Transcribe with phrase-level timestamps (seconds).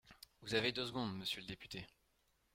[0.41, 1.85] Vous avez deux secondes, monsieur le député.